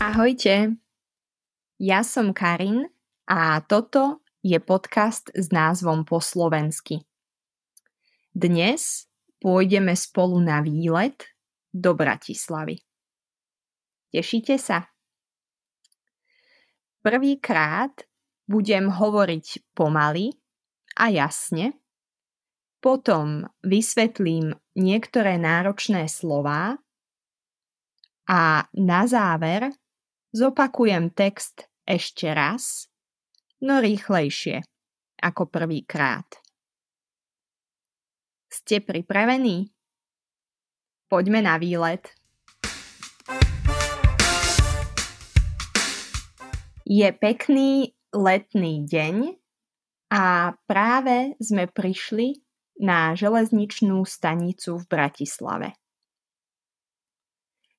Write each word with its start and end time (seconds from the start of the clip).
Ahojte, 0.00 0.80
ja 1.76 2.00
som 2.00 2.32
Karin 2.32 2.88
a 3.28 3.60
toto 3.60 4.24
je 4.40 4.56
podcast 4.56 5.28
s 5.36 5.52
názvom 5.52 6.08
Po 6.08 6.24
slovensky. 6.24 7.04
Dnes 8.32 9.04
pôjdeme 9.44 9.92
spolu 9.92 10.40
na 10.40 10.64
výlet 10.64 11.28
do 11.68 11.92
Bratislavy. 11.92 12.80
Tešíte 14.08 14.56
sa? 14.56 14.88
Prvýkrát 17.04 17.92
budem 18.48 18.88
hovoriť 18.88 19.76
pomaly 19.76 20.32
a 20.96 21.12
jasne, 21.12 21.76
potom 22.80 23.44
vysvetlím 23.60 24.56
niektoré 24.80 25.36
náročné 25.36 26.08
slová 26.08 26.80
a 28.24 28.64
na 28.72 29.04
záver 29.04 29.76
Zopakujem 30.30 31.10
text 31.10 31.66
ešte 31.82 32.30
raz, 32.30 32.86
no 33.66 33.82
rýchlejšie 33.82 34.62
ako 35.18 35.50
prvýkrát. 35.50 36.38
Ste 38.46 38.78
pripravení? 38.78 39.74
Poďme 41.10 41.42
na 41.42 41.58
výlet. 41.58 42.14
Je 46.86 47.10
pekný 47.10 47.98
letný 48.14 48.86
deň 48.86 49.34
a 50.14 50.54
práve 50.70 51.34
sme 51.42 51.66
prišli 51.66 52.38
na 52.78 53.18
železničnú 53.18 54.06
stanicu 54.06 54.78
v 54.78 54.84
Bratislave. 54.86 55.74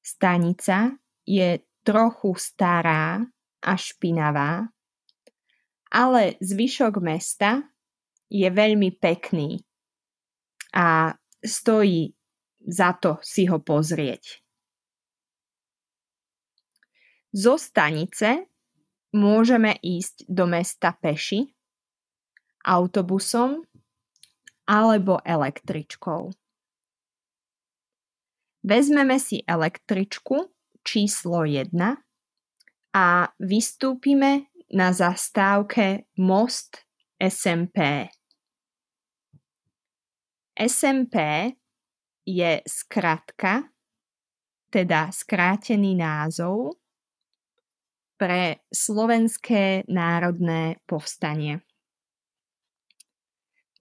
Stanica 0.03 0.99
je 1.23 1.70
trochu 1.83 2.35
stará 2.37 3.21
a 3.61 3.73
špinavá, 3.77 4.69
ale 5.91 6.39
zvyšok 6.39 6.93
mesta 7.03 7.65
je 8.31 8.47
veľmi 8.47 8.95
pekný 8.95 9.59
a 10.71 11.11
stojí 11.43 12.15
za 12.61 12.93
to 12.95 13.17
si 13.25 13.49
ho 13.49 13.59
pozrieť. 13.59 14.39
Zo 17.31 17.55
stanice 17.55 18.47
môžeme 19.15 19.75
ísť 19.79 20.27
do 20.27 20.47
mesta 20.47 20.95
peši, 20.95 21.47
autobusom 22.67 23.63
alebo 24.67 25.19
električkou. 25.25 26.31
Vezmeme 28.61 29.17
si 29.17 29.41
električku 29.41 30.60
číslo 30.81 31.45
1 31.45 31.71
a 32.95 33.07
vystúpime 33.39 34.51
na 34.71 34.95
zastávke 34.95 36.07
Most 36.19 36.87
SMP. 37.19 38.07
SMP 40.55 41.15
je 42.23 42.61
skratka, 42.63 43.67
teda 44.71 45.11
skrátený 45.11 45.99
názov 45.99 46.79
pre 48.15 48.63
Slovenské 48.71 49.83
národné 49.91 50.79
povstanie. 50.87 51.65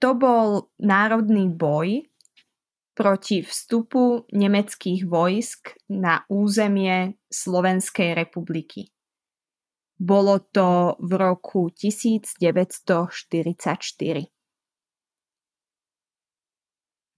To 0.00 0.16
bol 0.16 0.72
národný 0.80 1.52
boj 1.52 2.09
proti 2.94 3.42
vstupu 3.42 4.26
nemeckých 4.34 5.06
vojsk 5.06 5.78
na 5.88 6.26
územie 6.28 7.16
Slovenskej 7.30 8.14
republiky. 8.18 8.90
Bolo 10.00 10.40
to 10.48 10.96
v 10.96 11.12
roku 11.20 11.68
1944. 11.76 12.40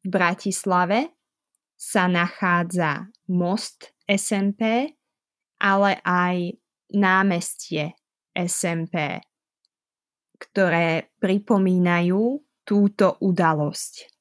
V 0.02 0.08
Bratislave 0.10 1.14
sa 1.78 2.10
nachádza 2.10 3.06
most 3.30 3.94
SMP, 4.02 4.94
ale 5.62 5.90
aj 6.02 6.58
námestie 6.94 7.94
SMP, 8.34 9.22
ktoré 10.42 11.14
pripomínajú 11.22 12.22
túto 12.66 13.06
udalosť. 13.22 14.11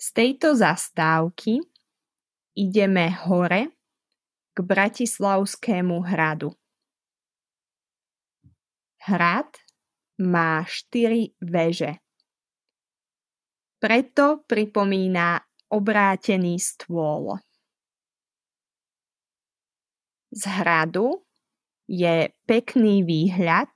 Z 0.00 0.16
tejto 0.16 0.56
zastávky 0.56 1.60
ideme 2.56 3.12
hore 3.28 3.68
k 4.56 4.64
Bratislavskému 4.64 6.00
hradu. 6.00 6.56
Hrad 9.04 9.60
má 10.24 10.64
štyri 10.64 11.36
veže. 11.44 12.00
Preto 13.76 14.40
pripomína 14.48 15.44
obrátený 15.68 16.56
stôl. 16.56 17.36
Z 20.32 20.42
hradu 20.48 21.28
je 21.84 22.32
pekný 22.48 23.04
výhľad 23.04 23.68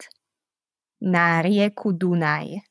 na 1.04 1.44
rieku 1.44 1.92
Dunaj 1.92 2.64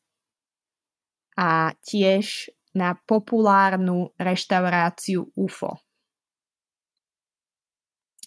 a 1.38 1.70
tiež 1.86 2.50
na 2.74 2.98
populárnu 2.98 4.14
reštauráciu 4.18 5.30
UFO. 5.38 5.78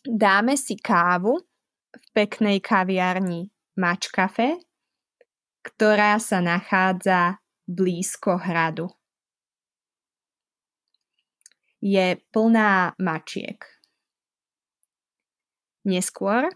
Dáme 0.06 0.54
si 0.54 0.78
kávu 0.78 1.34
v 1.90 2.06
peknej 2.14 2.62
kaviarni 2.62 3.50
Mačkafe, 3.74 4.62
ktorá 5.66 6.22
sa 6.22 6.38
nachádza 6.38 7.42
blízko 7.66 8.38
hradu. 8.38 8.86
Je 11.82 12.14
plná 12.30 12.94
mačiek. 13.02 13.58
Neskôr 15.86 16.46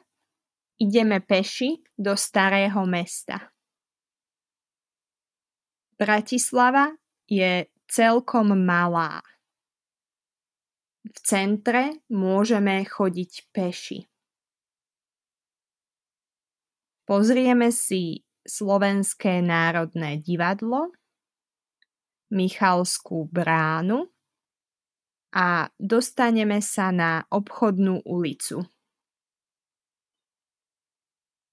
ideme 0.78 1.18
peši 1.18 1.82
do 1.98 2.14
starého 2.14 2.86
mesta. 2.86 3.50
Bratislava 5.98 6.94
je 7.28 7.68
celkom 7.90 8.54
malá. 8.54 9.18
V 11.02 11.18
centre 11.26 11.98
môžeme 12.06 12.86
chodiť 12.86 13.50
peši. 13.50 14.06
Pozrieme 17.10 17.74
si 17.74 18.22
Slovenské 18.46 19.42
národné 19.42 20.22
divadlo, 20.22 20.94
Michalskú 22.30 23.26
bránu 23.26 24.06
a 25.34 25.66
dostaneme 25.74 26.62
sa 26.62 26.94
na 26.94 27.26
obchodnú 27.26 28.06
ulicu. 28.06 28.62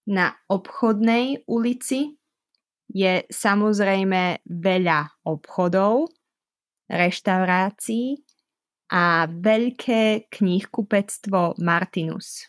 Na 0.06 0.38
obchodnej 0.46 1.50
ulici 1.50 2.14
je 2.94 3.26
samozrejme 3.28 4.46
veľa 4.46 5.26
obchodov, 5.26 6.14
reštaurácií 6.88 8.24
a 8.92 9.28
veľké 9.28 10.32
knihkupectvo 10.32 11.60
Martinus. 11.60 12.48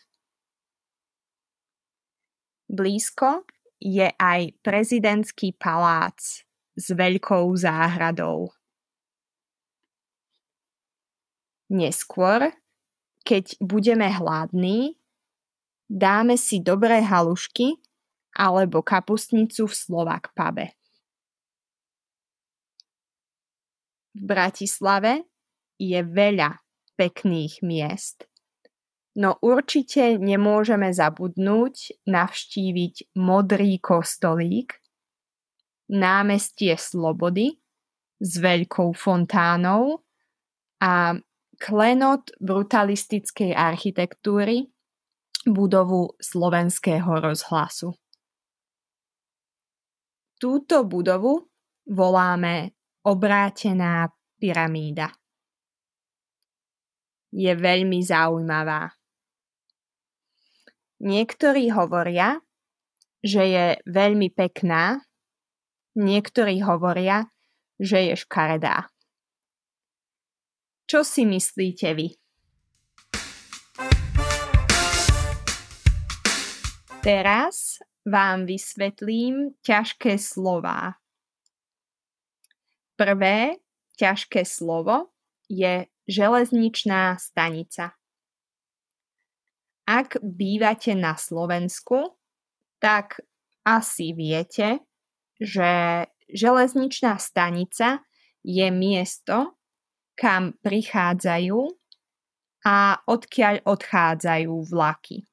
Blízko 2.69 3.43
je 3.79 4.07
aj 4.07 4.55
prezidentský 4.63 5.55
palác 5.57 6.45
s 6.79 6.85
veľkou 6.95 7.51
záhradou. 7.59 8.55
Neskôr, 11.69 12.49
keď 13.27 13.59
budeme 13.61 14.09
hladní, 14.09 14.97
dáme 15.85 16.37
si 16.37 16.63
dobré 16.63 17.03
halušky 17.03 17.77
alebo 18.33 18.81
kapustnicu 18.81 19.67
v 19.67 19.75
Slovak 19.75 20.31
pube. 20.33 20.78
V 24.15 24.21
Bratislave 24.25 25.25
je 25.77 25.99
veľa 26.01 26.59
pekných 26.97 27.61
miest. 27.63 28.27
No 29.19 29.35
určite 29.41 30.15
nemôžeme 30.15 30.91
zabudnúť 30.93 32.05
navštíviť 32.07 33.15
Modrý 33.19 33.81
kostolík, 33.81 34.79
námestie 35.89 36.77
Slobody 36.77 37.57
s 38.21 38.31
veľkou 38.37 38.93
fontánou 38.93 40.05
a 40.79 41.17
klenot 41.59 42.31
brutalistickej 42.39 43.51
architektúry 43.51 44.71
budovu 45.43 46.15
slovenského 46.19 47.19
rozhlasu. 47.19 47.91
Túto 50.39 50.87
budovu 50.87 51.51
voláme 51.91 52.78
obrátená 53.03 54.11
pyramída. 54.39 55.11
je 57.29 57.53
veľmi 57.53 58.01
zaujímavá. 58.01 58.89
Niektorí 60.99 61.71
hovoria, 61.71 62.41
že 63.23 63.43
je 63.47 63.65
veľmi 63.87 64.33
pekná, 64.33 64.99
niektorí 65.95 66.59
hovoria, 66.65 67.29
že 67.79 68.11
je 68.11 68.15
škaredá. 68.19 68.91
Čo 70.89 71.05
si 71.05 71.23
myslíte 71.23 71.89
vy? 71.95 72.07
Teraz 76.99 77.79
vám 78.03 78.43
vysvetlím 78.43 79.55
ťažké 79.63 80.19
slová. 80.19 80.98
Prvé 82.99 83.55
ťažké 83.95 84.43
slovo 84.43 85.15
je 85.47 85.87
železničná 86.03 87.15
stanica. 87.15 87.95
Ak 89.87 90.19
bývate 90.19 90.99
na 90.99 91.15
Slovensku, 91.15 92.19
tak 92.83 93.23
asi 93.63 94.11
viete, 94.11 94.83
že 95.39 96.03
železničná 96.27 97.15
stanica 97.23 98.03
je 98.43 98.67
miesto, 98.67 99.55
kam 100.19 100.59
prichádzajú 100.59 101.59
a 102.67 102.99
odkiaľ 103.07 103.63
odchádzajú 103.63 104.53
vlaky. 104.67 105.23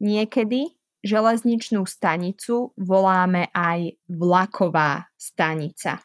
Niekedy 0.00 0.79
železničnú 1.00 1.84
stanicu 1.88 2.76
voláme 2.76 3.48
aj 3.56 3.96
vlaková 4.08 5.08
stanica. 5.16 6.00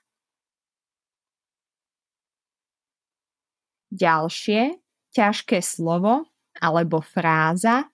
Ďalšie 3.92 4.83
ťažké 5.15 5.63
slovo 5.63 6.27
alebo 6.59 7.00
fráza 7.00 7.88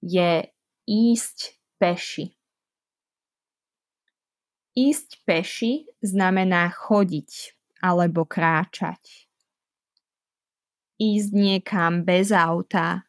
je 0.00 0.48
ísť 0.88 1.38
peši. 1.76 2.32
Ísť 4.76 5.08
peši 5.24 5.88
znamená 6.04 6.68
chodiť 6.72 7.56
alebo 7.80 8.28
kráčať. 8.28 9.28
Ísť 10.96 11.30
niekam 11.32 12.04
bez 12.04 12.32
auta, 12.32 13.04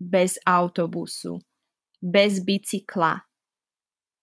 bez 0.00 0.40
autobusu, 0.48 1.44
bez 1.98 2.40
bicykla, 2.42 3.26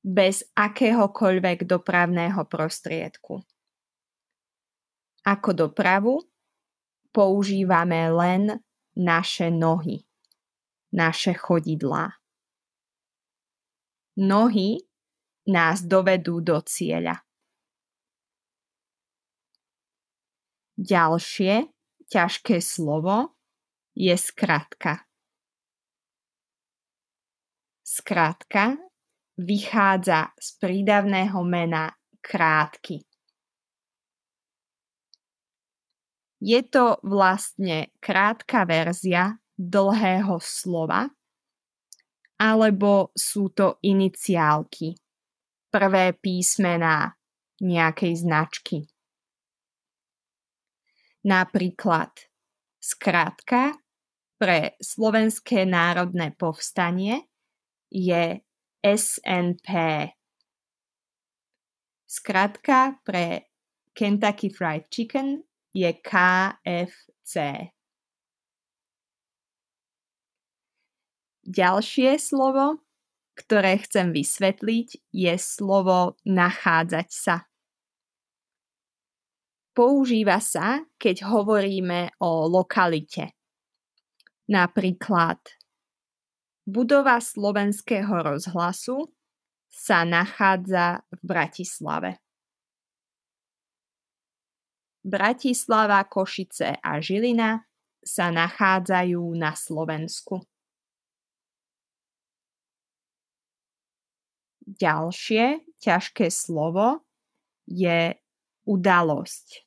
bez 0.05 0.47
akéhokoľvek 0.55 1.67
dopravného 1.67 2.41
prostriedku. 2.47 3.43
Ako 5.25 5.49
dopravu 5.57 6.21
používame 7.09 8.05
len 8.13 8.43
naše 8.93 9.49
nohy, 9.49 10.05
naše 10.93 11.33
chodidlá. 11.33 12.13
Nohy 14.15 14.79
nás 15.49 15.83
dovedú 15.83 16.39
do 16.39 16.61
cieľa. 16.63 17.25
Ďalšie 20.75 21.71
ťažké 22.11 22.59
slovo 22.59 23.35
je 23.95 24.13
skratka. 24.13 25.07
Skratka 27.85 28.81
vychádza 29.37 30.33
z 30.41 30.57
prídavného 30.57 31.37
mena 31.45 31.93
krátky. 32.17 33.05
Je 36.41 36.61
to 36.65 36.97
vlastne 37.05 37.93
krátka 38.01 38.65
verzia 38.65 39.37
dlhého 39.53 40.41
slova, 40.41 41.13
alebo 42.41 43.13
sú 43.13 43.53
to 43.53 43.77
iniciálky, 43.85 44.97
prvé 45.69 46.17
písmená 46.17 47.13
nejakej 47.61 48.13
značky. 48.17 48.77
Napríklad 51.21 52.17
skratka 52.81 53.77
pre 54.41 54.73
Slovenské 54.81 55.69
národné 55.69 56.33
povstanie 56.33 57.29
je 57.91 58.39
SNP. 58.85 59.69
Skratka 62.05 63.01
pre 63.01 63.49
Kentucky 63.95 64.53
Fried 64.53 64.87
Chicken 64.91 65.41
je 65.75 65.89
KFC. 65.99 67.33
Ďalšie 71.45 72.17
slovo, 72.17 72.81
ktoré 73.37 73.77
chcem 73.83 74.09
vysvetliť, 74.15 75.13
je 75.13 75.33
slovo 75.37 76.17
nachádzať 76.25 77.07
sa. 77.11 77.45
Používa 79.75 80.39
sa, 80.39 80.87
keď 80.95 81.27
hovoríme 81.27 82.15
o 82.23 82.47
lokalite. 82.47 83.35
Napríklad 84.47 85.41
budova 86.65 87.21
slovenského 87.21 88.25
rozhlasu 88.25 89.13
sa 89.69 90.01
nachádza 90.01 91.05
v 91.13 91.19
Bratislave. 91.21 92.11
Bratislava, 95.05 96.01
Košice 96.09 96.81
a 96.81 96.97
Žilina 96.97 97.61
sa 98.01 98.33
nachádzajú 98.33 99.21
na 99.37 99.53
Slovensku. 99.53 100.41
Ďalšie 104.65 105.77
ťažké 105.77 106.33
slovo 106.33 107.05
je 107.69 108.17
udalosť. 108.65 109.61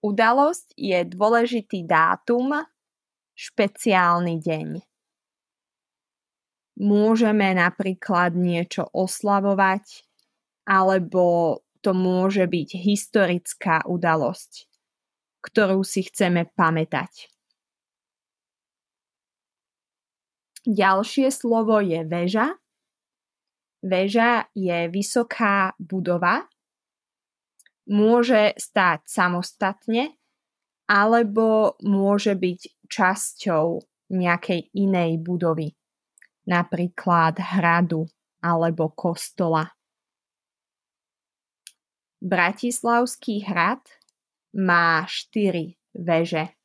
Udalosť 0.00 0.72
je 0.72 1.04
dôležitý 1.04 1.84
dátum, 1.84 2.64
špeciálny 3.34 4.38
deň. 4.40 4.68
Môžeme 6.82 7.54
napríklad 7.54 8.34
niečo 8.34 8.90
oslavovať 8.90 10.02
alebo 10.66 11.60
to 11.84 11.92
môže 11.92 12.48
byť 12.48 12.68
historická 12.80 13.84
udalosť, 13.84 14.66
ktorú 15.44 15.84
si 15.84 16.08
chceme 16.08 16.48
pamätať. 16.56 17.28
Ďalšie 20.64 21.28
slovo 21.28 21.76
je 21.84 22.00
väža. 22.08 22.56
Väža 23.84 24.48
je 24.56 24.88
vysoká 24.88 25.76
budova. 25.76 26.48
Môže 27.84 28.56
stáť 28.56 29.04
samostatne 29.04 30.16
alebo 30.84 31.76
môže 31.80 32.36
byť 32.36 32.88
časťou 32.88 33.66
nejakej 34.12 34.70
inej 34.76 35.20
budovy, 35.24 35.72
napríklad 36.44 37.40
hradu 37.40 38.04
alebo 38.44 38.92
kostola. 38.92 39.72
Bratislavský 42.24 43.44
hrad 43.44 43.84
má 44.56 45.04
štyri 45.04 45.76
veže. 45.92 46.56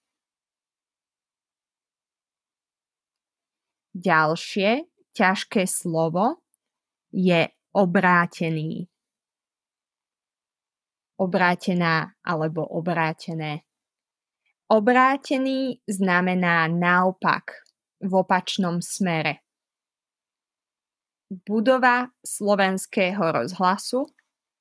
Ďalšie 3.91 4.88
ťažké 5.11 5.67
slovo 5.67 6.39
je 7.11 7.51
obrátený. 7.75 8.88
Obrátená 11.19 12.15
alebo 12.23 12.63
obrátené. 12.63 13.68
Obrátený 14.69 15.81
znamená 15.89 16.69
naopak, 16.69 17.65
v 17.99 18.11
opačnom 18.15 18.79
smere. 18.79 19.41
Budova 21.29 22.05
slovenského 22.21 23.19
rozhlasu 23.19 24.05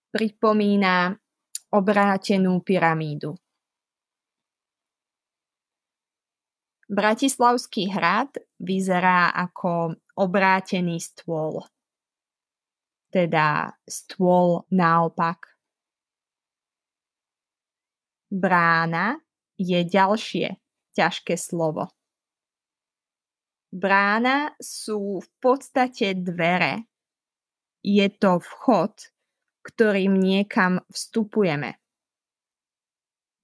pripomína 0.09 1.12
obrátenú 1.71 2.61
pyramídu. 2.65 3.37
Bratislavský 6.88 7.93
hrad 7.93 8.33
vyzerá 8.57 9.29
ako 9.37 9.93
obrátený 10.17 11.05
stôl. 11.05 11.69
Teda 13.12 13.77
stôl 13.85 14.65
naopak. 14.73 15.53
Brána 18.33 19.28
je 19.59 19.83
ďalšie 19.83 20.57
ťažké 20.95 21.35
slovo. 21.35 21.91
Brána 23.69 24.57
sú 24.57 25.21
v 25.21 25.29
podstate 25.43 26.17
dvere. 26.17 26.88
Je 27.85 28.09
to 28.09 28.41
vchod, 28.41 29.12
ktorým 29.61 30.17
niekam 30.17 30.81
vstupujeme. 30.88 31.77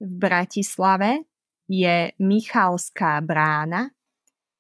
V 0.00 0.12
Bratislave 0.16 1.28
je 1.68 2.12
Michalská 2.16 3.21
brána. 3.21 3.92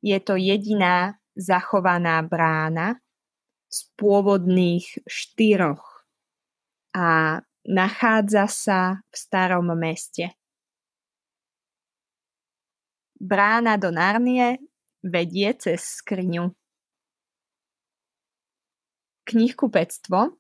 Je 0.04 0.20
to 0.20 0.36
jediná 0.36 1.16
zachovaná 1.32 2.20
brána 2.20 3.00
z 3.72 3.88
pôvodných 3.96 5.02
štyroch 5.08 6.06
a 6.94 7.40
nachádza 7.66 8.46
sa 8.46 8.80
v 9.08 9.14
starom 9.16 9.72
meste. 9.74 10.36
Brána 13.24 13.80
do 13.80 13.88
Narnie 13.88 14.60
vedie 15.00 15.48
cez 15.56 15.80
skriňu. 15.80 16.52
Knihkupectvo, 19.24 20.36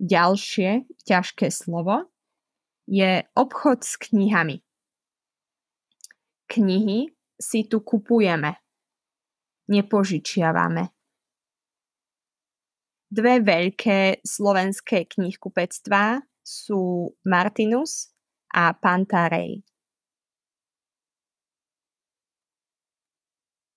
ďalšie 0.00 0.88
ťažké 1.04 1.52
slovo, 1.52 2.08
je 2.88 3.20
obchod 3.36 3.84
s 3.84 4.00
knihami. 4.00 4.64
Knihy 6.48 7.12
si 7.36 7.68
tu 7.68 7.84
kupujeme, 7.84 8.64
nepožičiavame. 9.68 10.88
Dve 13.12 13.34
veľké 13.44 14.24
slovenské 14.24 15.04
knihkupectvá 15.04 16.24
sú 16.40 17.12
Martinus 17.28 18.08
a 18.56 18.72
Pantarej. 18.72 19.75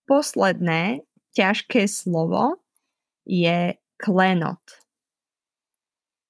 Posledné 0.10 1.06
ťažké 1.38 1.86
slovo 1.86 2.58
je 3.30 3.78
klenot. 4.02 4.66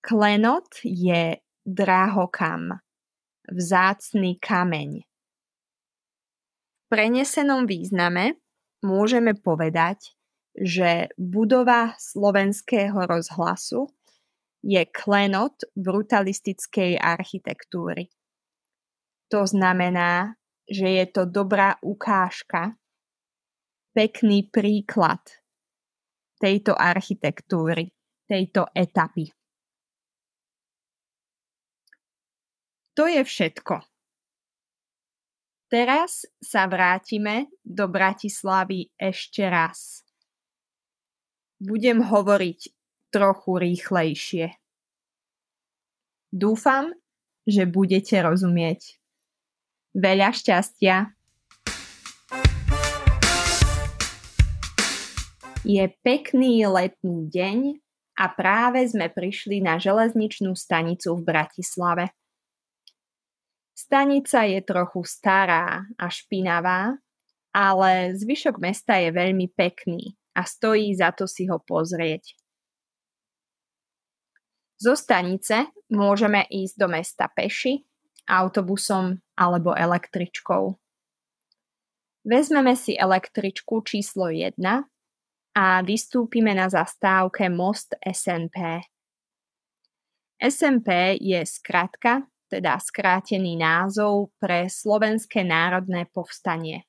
Klenot 0.03 0.83
je 0.83 1.39
drahokam, 1.63 2.83
vzácny 3.47 4.35
kameň. 4.35 5.07
V 6.59 6.83
prenesenom 6.91 7.63
význame 7.63 8.35
môžeme 8.83 9.31
povedať, 9.31 10.11
že 10.59 11.07
budova 11.15 11.95
slovenského 11.95 13.07
rozhlasu 13.07 13.87
je 14.59 14.83
klenot 14.91 15.55
brutalistickej 15.79 16.99
architektúry. 16.99 18.11
To 19.31 19.47
znamená, 19.47 20.35
že 20.67 20.99
je 20.99 21.05
to 21.07 21.23
dobrá 21.23 21.79
ukážka 21.79 22.75
pekný 23.93 24.47
príklad 24.49 25.21
tejto 26.39 26.71
architektúry, 26.77 27.91
tejto 28.23 28.71
etapy. 28.71 29.27
To 32.95 33.07
je 33.07 33.23
všetko. 33.23 33.75
Teraz 35.69 36.25
sa 36.41 36.65
vrátime 36.65 37.53
do 37.61 37.85
Bratislavy 37.85 38.89
ešte 38.97 39.45
raz. 39.45 40.01
Budem 41.61 42.01
hovoriť 42.01 42.59
trochu 43.13 43.51
rýchlejšie. 43.61 44.47
Dúfam, 46.33 46.89
že 47.45 47.69
budete 47.69 48.17
rozumieť. 48.21 48.97
Veľa 49.93 50.33
šťastia! 50.33 51.18
Je 55.69 55.85
pekný 56.01 56.65
letný 56.65 57.29
deň 57.29 57.77
a 58.17 58.25
práve 58.33 58.81
sme 58.89 59.05
prišli 59.05 59.61
na 59.61 59.77
železničnú 59.77 60.57
stanicu 60.57 61.13
v 61.13 61.21
Bratislave. 61.21 62.09
Stanica 63.77 64.49
je 64.49 64.65
trochu 64.65 65.05
stará 65.05 65.85
a 65.93 66.09
špinavá, 66.09 66.97
ale 67.53 68.17
zvyšok 68.17 68.57
mesta 68.57 68.97
je 68.97 69.13
veľmi 69.13 69.45
pekný 69.53 70.17
a 70.33 70.41
stojí 70.41 70.89
za 70.97 71.13
to 71.13 71.29
si 71.29 71.45
ho 71.45 71.61
pozrieť. 71.61 72.33
Zo 74.81 74.97
stanice 74.97 75.69
môžeme 75.93 76.49
ísť 76.49 76.81
do 76.81 76.89
mesta 76.89 77.29
peši, 77.29 77.85
autobusom 78.25 79.21
alebo 79.37 79.77
električkou. 79.77 80.81
Vezmeme 82.25 82.73
si 82.73 82.97
električku 82.97 83.85
číslo 83.85 84.33
1 84.33 84.57
a 85.55 85.81
vystúpime 85.81 86.53
na 86.53 86.69
zastávke 86.69 87.49
Most 87.49 87.97
SNP. 88.01 88.85
SMP 90.39 91.19
je 91.19 91.43
skratka, 91.43 92.23
teda 92.47 92.79
skrátený 92.79 93.59
názov 93.59 94.31
pre 94.39 94.71
Slovenské 94.71 95.43
národné 95.43 96.07
povstanie. 96.09 96.87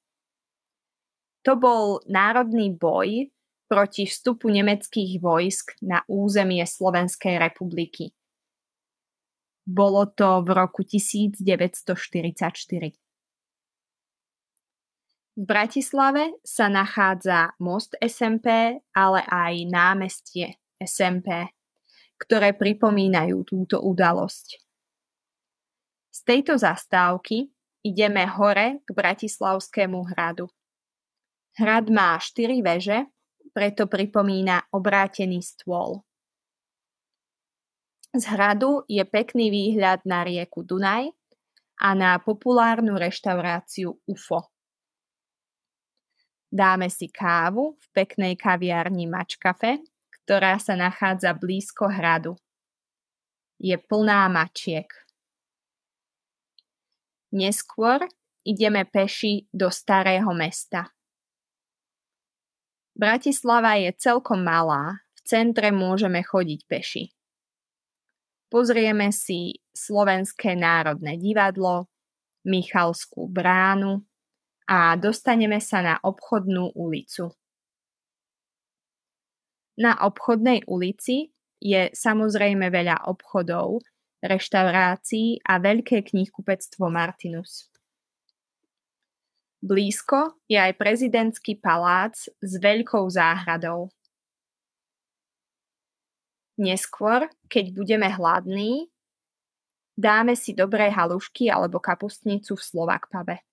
To 1.42 1.56
bol 1.56 2.04
národný 2.06 2.76
boj 2.76 3.32
proti 3.66 4.04
vstupu 4.04 4.52
nemeckých 4.52 5.22
vojsk 5.22 5.80
na 5.82 6.04
územie 6.06 6.66
Slovenskej 6.66 7.40
republiky. 7.40 8.12
Bolo 9.64 10.10
to 10.10 10.42
v 10.42 10.50
roku 10.50 10.82
1944. 10.82 13.09
V 15.38 15.46
Bratislave 15.46 16.42
sa 16.42 16.66
nachádza 16.66 17.54
most 17.62 17.94
SMP, 18.02 18.76
ale 18.90 19.20
aj 19.30 19.54
námestie 19.70 20.58
SMP, 20.74 21.54
ktoré 22.18 22.58
pripomínajú 22.58 23.46
túto 23.46 23.78
udalosť. 23.78 24.58
Z 26.10 26.20
tejto 26.26 26.58
zastávky 26.58 27.46
ideme 27.86 28.26
hore 28.26 28.82
k 28.82 28.88
Bratislavskému 28.90 30.10
hradu. 30.12 30.50
Hrad 31.56 31.86
má 31.94 32.18
štyri 32.18 32.58
veže, 32.60 33.06
preto 33.54 33.86
pripomína 33.86 34.66
obrátený 34.74 35.46
stôl. 35.46 36.02
Z 38.10 38.26
hradu 38.34 38.82
je 38.90 39.02
pekný 39.06 39.54
výhľad 39.54 40.02
na 40.02 40.26
rieku 40.26 40.66
Dunaj 40.66 41.14
a 41.78 41.94
na 41.94 42.18
populárnu 42.18 42.98
reštauráciu 42.98 43.94
UFO. 44.10 44.49
Dáme 46.50 46.90
si 46.90 47.06
kávu 47.06 47.78
v 47.78 47.86
peknej 47.94 48.34
kaviarni 48.34 49.06
Mačkafe, 49.06 49.86
ktorá 50.10 50.58
sa 50.58 50.74
nachádza 50.74 51.30
blízko 51.30 51.86
hradu. 51.86 52.34
Je 53.62 53.78
plná 53.78 54.26
mačiek. 54.26 54.90
Neskôr 57.30 58.02
ideme 58.42 58.82
peši 58.82 59.46
do 59.54 59.70
starého 59.70 60.34
mesta. 60.34 60.90
Bratislava 62.98 63.78
je 63.78 63.94
celkom 63.94 64.42
malá, 64.42 65.06
v 65.14 65.20
centre 65.22 65.70
môžeme 65.70 66.26
chodiť 66.26 66.60
peši. 66.66 67.04
Pozrieme 68.50 69.14
si 69.14 69.62
Slovenské 69.70 70.58
národné 70.58 71.14
divadlo, 71.14 71.86
Michalskú 72.42 73.30
bránu, 73.30 74.02
a 74.70 74.94
dostaneme 74.94 75.58
sa 75.58 75.82
na 75.82 75.94
obchodnú 75.98 76.78
ulicu. 76.78 77.34
Na 79.82 79.98
obchodnej 80.06 80.62
ulici 80.70 81.34
je 81.58 81.90
samozrejme 81.90 82.70
veľa 82.70 83.10
obchodov, 83.10 83.82
reštaurácií 84.22 85.42
a 85.42 85.58
veľké 85.58 86.06
knihkupectvo 86.06 86.86
Martinus. 86.86 87.66
Blízko 89.60 90.40
je 90.48 90.56
aj 90.56 90.78
prezidentský 90.78 91.58
palác 91.58 92.16
s 92.40 92.52
veľkou 92.62 93.10
záhradou. 93.10 93.92
Neskôr, 96.60 97.28
keď 97.48 97.72
budeme 97.72 98.08
hladní, 98.08 98.88
dáme 99.96 100.36
si 100.36 100.52
dobré 100.52 100.92
halušky 100.92 101.48
alebo 101.48 101.80
kapustnicu 101.80 102.56
v 102.56 102.62
Slovak 102.64 103.08
pube. 103.08 103.49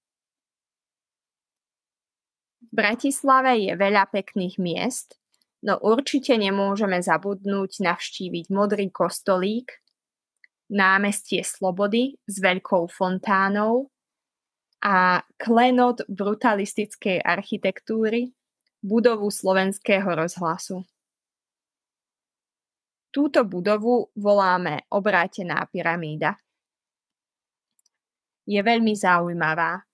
V 2.68 2.72
Bratislave 2.76 3.64
je 3.64 3.74
veľa 3.80 4.12
pekných 4.12 4.60
miest, 4.60 5.16
no 5.64 5.80
určite 5.80 6.36
nemôžeme 6.36 7.00
zabudnúť 7.00 7.80
navštíviť 7.80 8.46
Modrý 8.52 8.92
kostolík, 8.92 9.72
námestie 10.68 11.48
Slobody 11.48 12.20
s 12.28 12.44
veľkou 12.44 12.92
fontánou 12.92 13.88
a 14.84 15.24
klenot 15.40 16.04
brutalistickej 16.12 17.24
architektúry, 17.24 18.36
budovu 18.84 19.32
slovenského 19.32 20.12
rozhlasu. 20.12 20.84
Túto 23.10 23.48
budovu 23.48 24.12
voláme 24.14 24.86
obrátená 24.94 25.64
pyramída. 25.72 26.38
Je 28.46 28.60
veľmi 28.60 28.94
zaujímavá. 28.94 29.87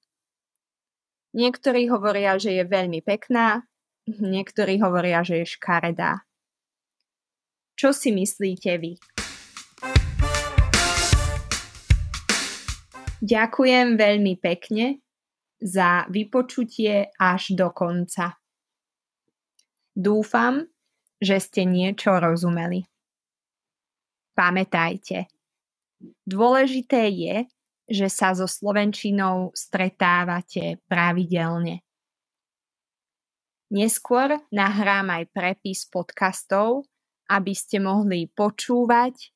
Niektorí 1.33 1.89
hovoria, 1.89 2.37
že 2.37 2.53
je 2.53 2.61
veľmi 2.61 3.01
pekná, 3.01 3.65
niektorí 4.05 4.77
hovoria, 4.77 5.25
že 5.25 5.41
je 5.41 5.57
škaredá. 5.57 6.21
Čo 7.73 7.89
si 7.89 8.13
myslíte 8.13 8.77
vy? 8.77 8.93
Ďakujem 13.17 13.97
veľmi 13.97 14.37
pekne 14.37 15.01
za 15.57 16.05
vypočutie 16.05 17.09
až 17.17 17.57
do 17.57 17.73
konca. 17.73 18.37
Dúfam, 19.89 20.69
že 21.17 21.41
ste 21.41 21.65
niečo 21.65 22.13
rozumeli. 22.13 22.85
Pamätajte, 24.37 25.33
dôležité 26.29 27.09
je, 27.09 27.49
že 27.93 28.09
sa 28.09 28.33
so 28.33 28.49
Slovenčinou 28.49 29.53
stretávate 29.53 30.81
pravidelne. 30.89 31.85
Neskôr 33.69 34.33
nahrám 34.49 35.13
aj 35.13 35.23
prepis 35.29 35.85
podcastov, 35.85 36.89
aby 37.29 37.53
ste 37.53 37.77
mohli 37.77 38.29
počúvať 38.29 39.29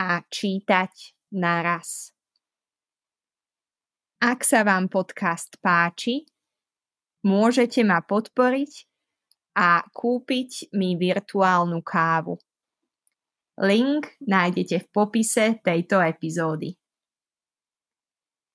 a 0.00 0.24
čítať 0.24 0.92
naraz. 1.36 2.12
Ak 4.24 4.44
sa 4.44 4.64
vám 4.64 4.88
podcast 4.88 5.56
páči, 5.60 6.24
môžete 7.28 7.84
ma 7.84 8.00
podporiť 8.00 8.72
a 9.56 9.84
kúpiť 9.84 10.72
mi 10.72 10.96
virtuálnu 10.96 11.84
kávu. 11.84 12.40
Link 13.60 14.16
nájdete 14.24 14.84
v 14.84 14.86
popise 14.88 15.60
tejto 15.60 16.00
epizódy. 16.00 16.81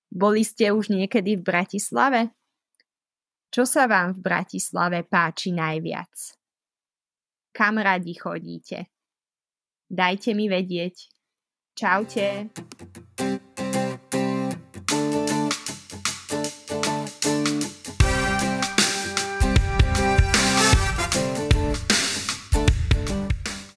Boli 0.08 0.42
ste 0.48 0.72
už 0.72 0.90
niekedy 0.90 1.38
v 1.40 1.44
Bratislave? 1.44 2.32
Čo 3.52 3.64
sa 3.64 3.88
vám 3.88 4.16
v 4.16 4.24
Bratislave 4.24 5.04
páči 5.08 5.56
najviac? 5.56 6.36
Kam 7.56 7.80
radi 7.80 8.14
chodíte? 8.16 8.92
Dajte 9.88 10.36
mi 10.36 10.52
vedieť. 10.52 10.96
Čaute. 11.78 12.52